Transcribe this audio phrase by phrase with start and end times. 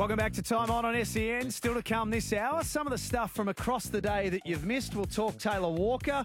[0.00, 1.50] Welcome back to Time On on SEN.
[1.50, 2.64] Still to come this hour.
[2.64, 4.94] Some of the stuff from across the day that you've missed.
[4.94, 6.24] We'll talk Taylor Walker.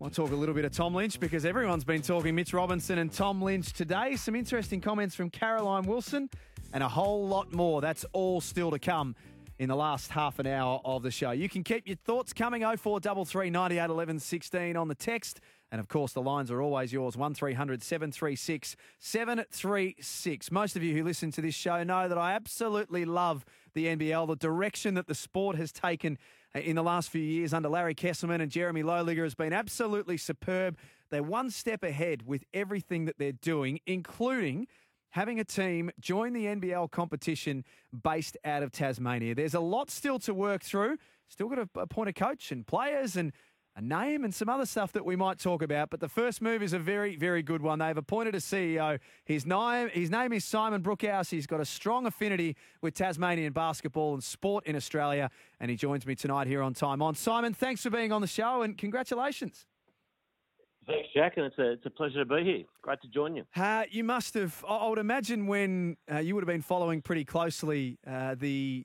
[0.00, 3.12] We'll talk a little bit of Tom Lynch because everyone's been talking Mitch Robinson and
[3.12, 4.16] Tom Lynch today.
[4.16, 6.28] Some interesting comments from Caroline Wilson
[6.72, 7.80] and a whole lot more.
[7.80, 9.14] That's all still to come
[9.60, 11.30] in the last half an hour of the show.
[11.30, 15.40] You can keep your thoughts coming 0433 98 11 16 on the text.
[15.72, 20.50] And of course, the lines are always yours 1300 736 736.
[20.52, 24.28] Most of you who listen to this show know that I absolutely love the NBL,
[24.28, 26.18] the direction that the sport has taken
[26.54, 30.18] uh, in the last few years under Larry Kestelman and Jeremy Loeliger has been absolutely
[30.18, 30.76] superb.
[31.10, 34.66] They're one step ahead with everything that they're doing, including
[35.12, 37.64] having a team join the NBL competition
[38.02, 39.34] based out of Tasmania.
[39.34, 40.98] There's a lot still to work through.
[41.28, 43.32] Still got to appoint a coach and players and
[43.74, 45.90] a name and some other stuff that we might talk about.
[45.90, 47.78] But the first move is a very, very good one.
[47.78, 48.98] They've appointed a CEO.
[49.24, 51.30] His name, his name is Simon Brookhouse.
[51.30, 55.30] He's got a strong affinity with Tasmanian basketball and sport in Australia.
[55.60, 57.14] And he joins me tonight here on Time On.
[57.14, 59.66] Simon, thanks for being on the show and congratulations.
[60.86, 62.64] Thanks, Jack, and it's a, it's a pleasure to be here.
[62.82, 63.44] Great to join you.
[63.54, 67.24] Uh, you must have, I would imagine, when uh, you would have been following pretty
[67.24, 68.84] closely uh, the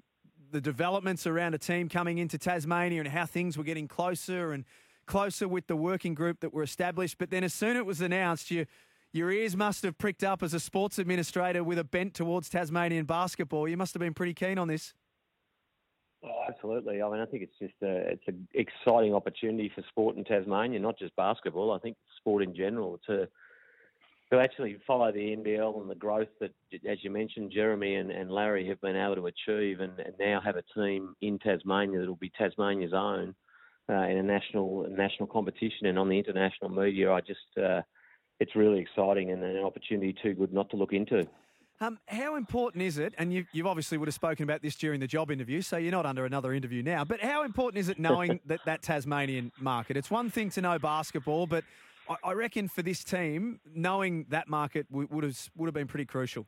[0.52, 4.66] the developments around a team coming into Tasmania and how things were getting closer and
[5.06, 7.18] closer with the working group that were established.
[7.18, 8.66] But then, as soon as it was announced, you,
[9.14, 13.06] your ears must have pricked up as a sports administrator with a bent towards Tasmanian
[13.06, 13.68] basketball.
[13.68, 14.94] You must have been pretty keen on this.
[16.24, 17.02] Oh, absolutely.
[17.02, 20.80] I mean, I think it's just a, it's an exciting opportunity for sport in Tasmania,
[20.80, 21.72] not just basketball.
[21.72, 23.00] I think sport in general
[24.32, 26.52] to actually follow the NBL and the growth that,
[26.88, 30.42] as you mentioned, Jeremy and, and Larry have been able to achieve, and, and now
[30.44, 33.34] have a team in Tasmania that will be Tasmania's own
[33.90, 37.12] uh, in a national national competition and on the international media.
[37.12, 37.82] I just uh,
[38.40, 41.26] it's really exciting and an opportunity too good not to look into.
[41.80, 43.14] Um, how important is it?
[43.20, 45.92] And you, you obviously would have spoken about this during the job interview, so you're
[45.92, 47.04] not under another interview now.
[47.06, 49.96] But how important is it knowing that that Tasmanian market?
[49.96, 51.64] It's one thing to know basketball, but
[52.24, 56.48] I, reckon for this team, knowing that market would have would have been pretty crucial.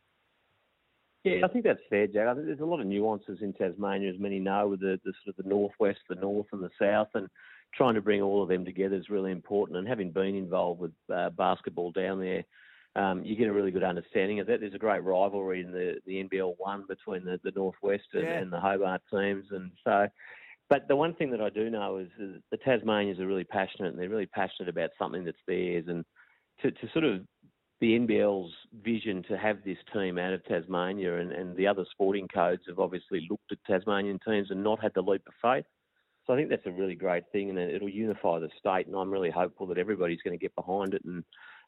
[1.24, 2.28] Yeah, I think that's fair, Jack.
[2.28, 5.14] I think there's a lot of nuances in Tasmania, as many know, with the, the
[5.24, 7.28] sort of the northwest, the north, and the south, and
[7.74, 9.78] trying to bring all of them together is really important.
[9.78, 12.46] And having been involved with uh, basketball down there,
[12.96, 14.62] um, you get a really good understanding of that.
[14.62, 18.40] There's a great rivalry in the, the NBL one between the, the northwest and, Yeah.
[18.40, 20.08] and the Hobart teams, and so.
[20.69, 23.90] But the one thing that I do know is, is the Tasmanians are really passionate,
[23.90, 26.06] and they're really passionate about something that's theirs, and
[26.62, 27.22] to, to sort of
[27.81, 28.52] the NBL's
[28.84, 32.80] vision to have this team out of Tasmania and, and the other sporting codes have
[32.80, 35.66] obviously looked at Tasmanian teams and not had the leap of faith.
[36.28, 39.09] So I think that's a really great thing and it'll unify the state and I'm
[39.09, 41.24] really hopeful that everybody's going to get behind it and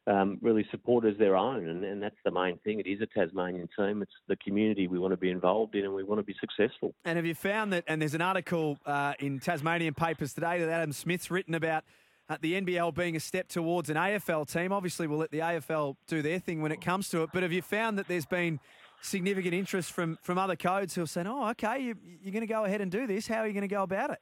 [0.07, 2.79] um, really support as their own and, and that's the main thing.
[2.79, 4.01] It is a Tasmanian team.
[4.01, 6.94] It's the community we want to be involved in and we want to be successful.
[7.06, 7.84] And have you found that?
[7.88, 11.84] And there's an article uh, in Tasmanian papers today that Adam Smith's written about
[12.29, 14.72] uh, the NBL being a step towards an AFL team.
[14.72, 17.29] Obviously, we'll let the AFL do their thing when it comes to it.
[17.33, 18.59] But have you found that there's been
[19.01, 22.51] significant interest from from other codes who have said, "Oh, okay, you, you're going to
[22.51, 23.28] go ahead and do this.
[23.28, 24.19] How are you going to go about it?"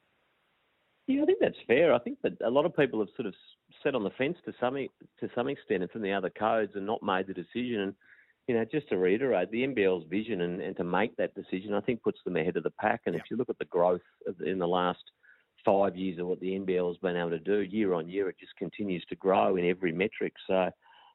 [1.07, 1.93] Yeah, I think that's fair.
[1.93, 3.33] I think that a lot of people have sort of
[3.83, 6.85] sat on the fence to some to some extent and from the other codes and
[6.85, 7.79] not made the decision.
[7.81, 7.93] And
[8.47, 11.81] you know, just to reiterate, the NBL's vision and, and to make that decision, I
[11.81, 13.01] think puts them ahead of the pack.
[13.05, 15.03] And if you look at the growth of, in the last
[15.63, 18.39] five years of what the NBL has been able to do, year on year, it
[18.39, 20.33] just continues to grow in every metric.
[20.47, 20.69] So.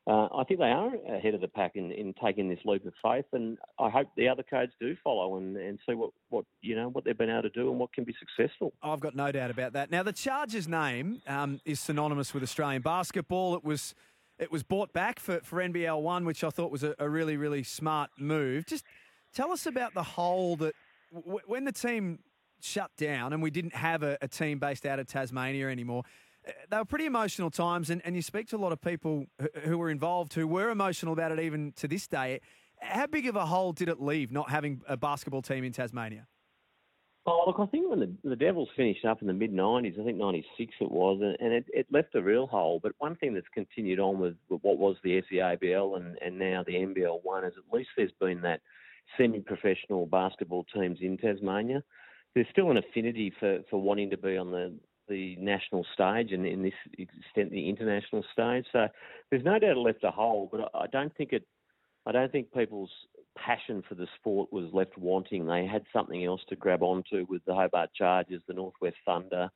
[0.06, 2.92] Uh, I think they are ahead of the pack in, in taking this leap of
[3.02, 6.76] faith, and I hope the other codes do follow and, and see what, what you
[6.76, 8.74] know what they've been able to do and what can be successful.
[8.82, 9.90] I've got no doubt about that.
[9.90, 13.54] Now, the Chargers' name um, is synonymous with Australian basketball.
[13.54, 13.94] It was
[14.38, 17.38] it was bought back for, for NBL one, which I thought was a, a really
[17.38, 18.66] really smart move.
[18.66, 18.84] Just
[19.34, 20.74] tell us about the hole that
[21.14, 22.18] w- when the team
[22.60, 26.02] shut down and we didn't have a, a team based out of Tasmania anymore.
[26.70, 29.26] They were pretty emotional times, and, and you speak to a lot of people
[29.62, 32.40] who, were involved who were emotional about it even to this day.
[32.80, 36.26] How big of a hole did it leave not having a basketball team in Tasmania?
[37.26, 40.04] Oh, look, I think when the, the Devils finished up in the mid 90s, I
[40.04, 42.80] think 96 it was, and, it, it left a real hole.
[42.82, 46.62] But one thing that's continued on with, with what was the SEABL and, and now
[46.66, 48.60] the NBL one is at least there's been that
[49.16, 51.82] semi professional basketball teams in Tasmania.
[52.34, 54.74] There's still an affinity for, for wanting to be on the
[55.08, 58.64] the national stage and in this extent the international stage.
[58.72, 58.88] So
[59.30, 61.46] there's no doubt it left a hole, but I don't think it.
[62.06, 62.90] I don't think people's
[63.36, 65.46] passion for the sport was left wanting.
[65.46, 69.48] They had something else to grab onto with the Hobart Chargers, the Northwest Thunder,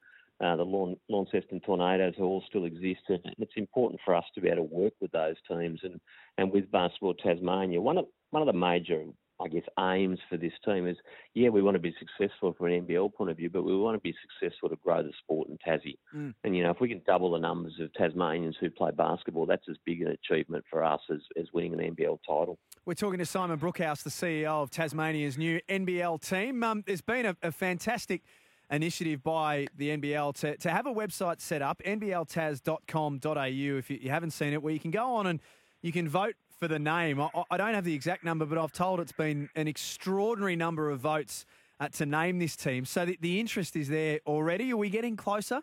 [0.42, 3.02] uh, the Launceston Tornadoes, who all still exist.
[3.08, 6.00] And it's important for us to be able to work with those teams and,
[6.38, 7.80] and with Basketball Tasmania.
[7.80, 9.00] One of one of the major
[9.40, 10.96] I guess, aims for this team is,
[11.35, 13.94] yeah, we want to be successful from an NBL point of view, but we want
[13.94, 15.99] to be successful to grow the sport in Tassie.
[16.14, 16.35] Mm.
[16.44, 19.69] And, you know, if we can double the numbers of Tasmanians who play basketball, that's
[19.69, 22.58] as big an achievement for us as, as winning an NBL title.
[22.85, 26.62] We're talking to Simon Brookhouse, the CEO of Tasmania's new NBL team.
[26.62, 28.23] Um, there's been a, a fantastic
[28.70, 34.11] initiative by the NBL to, to have a website set up, nbltas.com.au, if you, you
[34.11, 35.41] haven't seen it, where you can go on and
[35.82, 37.20] you can vote for the name.
[37.20, 40.90] I, I, don't have the exact number, but I've told it's been an extraordinary number
[40.90, 41.46] of votes
[41.81, 42.84] uh, to name this team.
[42.84, 44.72] So the, the, interest is there already.
[44.72, 45.62] Are we getting closer?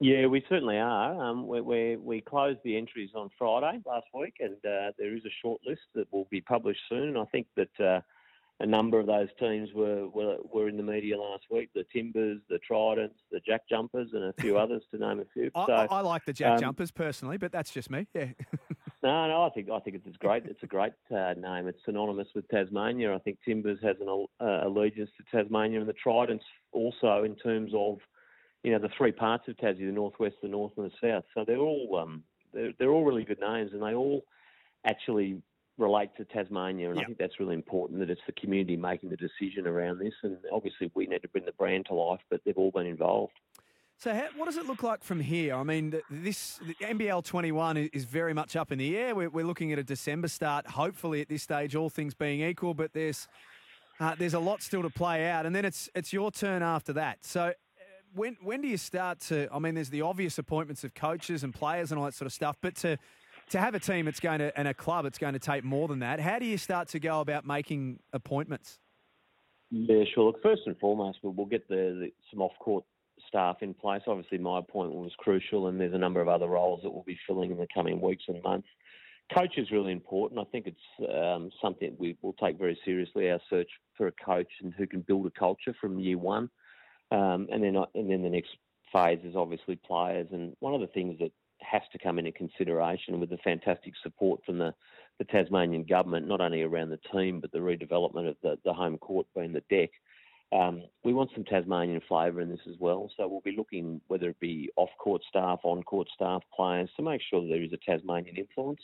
[0.00, 1.22] Yeah, we certainly are.
[1.22, 5.24] Um, we, we, we closed the entries on Friday last week, and uh, there is
[5.24, 7.16] a short list that will be published soon.
[7.16, 8.00] I think that uh,
[8.60, 11.70] a number of those teams were, were, were in the media last week.
[11.74, 15.50] The Timbers, the Tridents, the Jack Jumpers, and a few others to name a few.
[15.54, 18.08] I, so, I, like the Jack um, Jumpers personally, but that's just me.
[18.14, 18.26] Yeah.
[19.04, 20.46] no, no, I think I think it's great.
[20.46, 21.68] It's a great uh, name.
[21.68, 23.14] It's synonymous with Tasmania.
[23.14, 24.08] I think Timbers has an
[24.40, 27.98] uh, allegiance to Tasmania, and the Tridents also in terms of
[28.62, 31.24] you know the three parts of Tassie: the northwest, the north, and the south.
[31.34, 32.22] So they're all um,
[32.54, 34.24] they're, they're all really good names, and they all
[34.86, 35.42] actually
[35.76, 37.02] relate to Tasmania, and yep.
[37.02, 40.14] I think that's really important that it's the community making the decision around this.
[40.22, 43.34] And obviously, we need to bring the brand to life, but they've all been involved.
[43.96, 45.54] So, how, what does it look like from here?
[45.54, 49.14] I mean, this NBL 21 is very much up in the air.
[49.14, 52.74] We're, we're, looking at a December start, hopefully at this stage, all things being equal.
[52.74, 53.28] But there's
[54.00, 56.92] uh, there's a lot still to play out, and then it's it's your turn after
[56.94, 57.24] that.
[57.24, 57.52] So, uh,
[58.14, 59.48] when when do you start to?
[59.52, 62.32] I mean, there's the obvious appointments of coaches and players and all that sort of
[62.32, 62.98] stuff, but to
[63.50, 65.88] to have a team it's going to and a club it's going to take more
[65.88, 66.20] than that.
[66.20, 68.78] How do you start to go about making appointments?
[69.70, 70.26] Yeah, sure.
[70.26, 72.84] Look, first and foremost, we'll, we'll get the, the, some off-court
[73.28, 74.02] staff in place.
[74.06, 77.18] Obviously, my appointment was crucial, and there's a number of other roles that we'll be
[77.26, 78.68] filling in the coming weeks and months.
[79.34, 80.40] Coach is really important.
[80.40, 83.30] I think it's um, something we will take very seriously.
[83.30, 86.50] Our search for a coach and who can build a culture from year one,
[87.10, 88.50] um, and then and then the next
[88.92, 90.28] phase is obviously players.
[90.32, 94.40] And one of the things that has to come into consideration with the fantastic support
[94.44, 94.74] from the,
[95.18, 98.98] the Tasmanian government, not only around the team, but the redevelopment of the, the home
[98.98, 99.88] court being the DEC.
[100.54, 103.10] Um, we want some Tasmanian flavour in this as well.
[103.16, 107.02] So we'll be looking, whether it be off court staff, on court staff, players, to
[107.02, 108.80] make sure that there is a Tasmanian influence.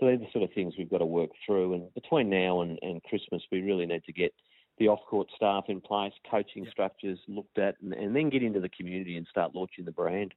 [0.00, 1.74] So they're the sort of things we've got to work through.
[1.74, 4.32] And between now and, and Christmas, we really need to get
[4.78, 8.60] the off court staff in place, coaching structures looked at, and, and then get into
[8.60, 10.32] the community and start launching the brand.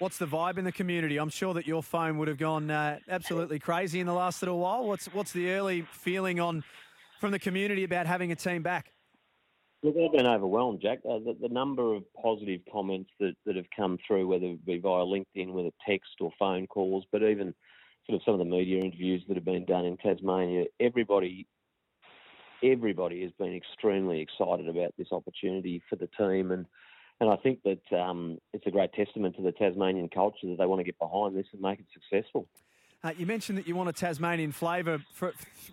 [0.00, 1.16] What's the vibe in the community?
[1.16, 4.58] I'm sure that your phone would have gone uh, absolutely crazy in the last little
[4.58, 4.84] while.
[4.84, 6.64] What's what's the early feeling on
[7.20, 8.92] from the community about having a team back?
[9.82, 10.98] Look, I've been overwhelmed, Jack.
[11.08, 14.78] Uh, the, the, number of positive comments that, that have come through, whether it be
[14.78, 17.54] via LinkedIn, whether text or phone calls, but even
[18.06, 21.46] sort of some of the media interviews that have been done in Tasmania, everybody,
[22.64, 26.66] everybody has been extremely excited about this opportunity for the team, and
[27.20, 30.66] and I think that um, it's a great testament to the Tasmanian culture that they
[30.66, 32.46] want to get behind this and make it successful.
[33.02, 35.00] Uh, you mentioned that you want a Tasmanian flavour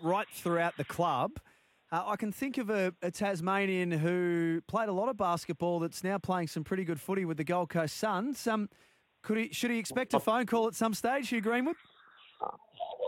[0.02, 1.32] right throughout the club.
[1.92, 6.02] Uh, I can think of a, a, Tasmanian who played a lot of basketball that's
[6.02, 8.44] now playing some pretty good footy with the Gold Coast Suns.
[8.46, 8.68] Um,
[9.22, 11.76] could he, should he expect a phone call at some stage, Hugh Greenwood?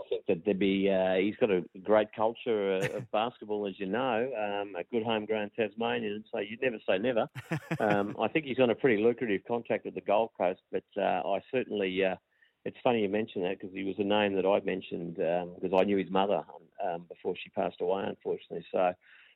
[0.09, 3.85] think that there'd be uh, he's got a great culture uh, of basketball, as you
[3.85, 6.23] know, um, a good homegrown Tasmanian.
[6.31, 7.27] So you'd never say never.
[7.79, 11.21] Um, I think he's on a pretty lucrative contract at the Gold Coast, but uh,
[11.25, 12.03] I certainly.
[12.69, 15.79] It's funny you mention that because he was a name that I mentioned because um,
[15.79, 16.43] I knew his mother
[16.85, 18.63] um, before she passed away, unfortunately.
[18.71, 18.93] So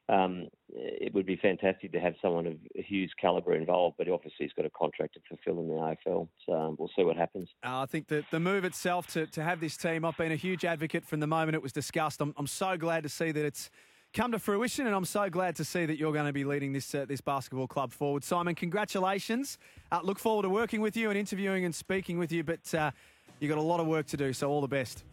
[0.07, 4.53] um, it would be fantastic to have someone of Hugh's calibre involved, but obviously he's
[4.53, 6.27] got a contract to fulfil in the AFL.
[6.45, 7.49] So um, we'll see what happens.
[7.65, 10.35] Uh, I think that the move itself to, to have this team, I've been a
[10.35, 12.21] huge advocate from the moment it was discussed.
[12.21, 13.71] I'm, I'm so glad to see that it's
[14.13, 16.71] come to fruition, and I'm so glad to see that you're going to be leading
[16.71, 18.23] this uh, this basketball club forward.
[18.23, 19.57] Simon, congratulations.
[19.91, 22.91] Uh, look forward to working with you and interviewing and speaking with you, but uh,
[23.43, 25.03] you've got a lot of work to do, so all the best.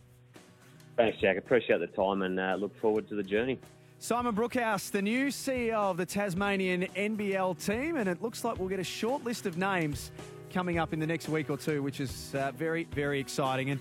[0.96, 1.36] Thanks, Jack.
[1.36, 3.58] Appreciate the time and uh, look forward to the journey.
[3.98, 8.68] Simon Brookhouse, the new CEO of the Tasmanian NBL team, and it looks like we'll
[8.68, 10.10] get a short list of names
[10.52, 13.70] coming up in the next week or two, which is uh, very, very exciting.
[13.70, 13.80] And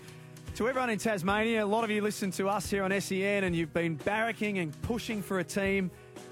[0.56, 3.56] to everyone in Tasmania, a lot of you listen to us here on SEN and
[3.56, 5.90] you've been barracking and pushing for a team.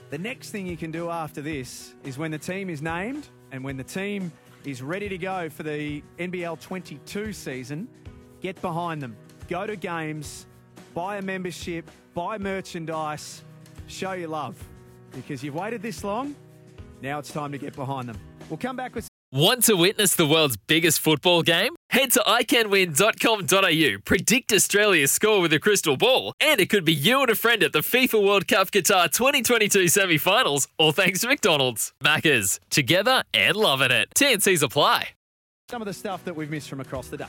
[0.09, 3.63] The next thing you can do after this is when the team is named and
[3.63, 4.31] when the team
[4.67, 7.87] is ready to go for the NBL 22 season.
[8.41, 9.15] Get behind them.
[9.47, 10.45] Go to games,
[10.93, 13.43] buy a membership, buy merchandise,
[13.87, 14.61] show your love.
[15.11, 16.35] Because you've waited this long,
[17.01, 18.17] now it's time to get behind them.
[18.49, 21.75] We'll come back with Want to witness the world's biggest football game?
[21.89, 27.19] Head to iCanWin.com.au, predict Australia's score with a crystal ball, and it could be you
[27.19, 31.27] and a friend at the FIFA World Cup Qatar 2022 semi finals, all thanks to
[31.27, 31.91] McDonald's.
[32.01, 34.07] Maccas, together and loving it.
[34.15, 35.09] TNC's apply.
[35.69, 37.25] some of the stuff that we've missed from across the day.